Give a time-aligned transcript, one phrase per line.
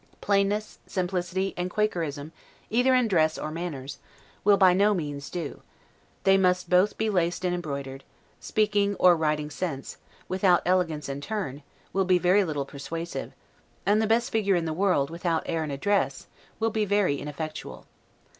[0.19, 2.31] Plainness, simplicity, and quakerism,
[2.71, 3.99] either in dress or manners,
[4.43, 5.61] will by no means do;
[6.23, 8.03] they must both be laced and embroidered;
[8.39, 11.61] speaking, or writing sense, without elegance and turn,
[11.93, 13.31] will be very little persuasive;
[13.85, 16.25] and the best figure in the world, without air and address,
[16.59, 17.85] will be very ineffectual.